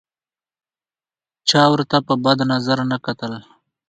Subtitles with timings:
[1.49, 3.33] چا ورته په بد نظر نه کتل.